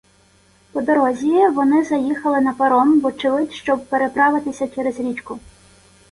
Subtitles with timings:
[0.73, 5.39] По дорозі вони заїхали на паром, вочевидь щоб переправитися через річку.